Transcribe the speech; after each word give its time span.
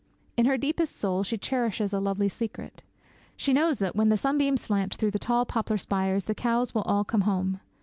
In 0.35 0.47
her 0.47 0.57
deepest 0.57 0.95
soul 0.95 1.21
she 1.21 1.37
cherishes 1.37 1.93
a 1.93 1.99
lovely 1.99 2.27
secret. 2.27 2.81
She 3.37 3.53
knows 3.53 3.77
that, 3.77 3.95
when 3.95 4.09
the 4.09 4.17
sunbeams 4.17 4.61
slant 4.61 4.95
through 4.95 5.11
the 5.11 5.19
tall 5.19 5.45
poplar 5.45 5.77
spires, 5.77 6.25
the 6.25 6.33
cows 6.33 6.73
will 6.73 6.81
all 6.87 7.03
come 7.03 7.21
home. 7.21 7.59